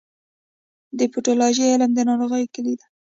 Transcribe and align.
د 0.97 0.99
پیتالوژي 1.13 1.65
علم 1.73 1.91
د 1.95 1.99
ناروغیو 2.09 2.51
کلي 2.55 2.73
ده. 2.79 2.85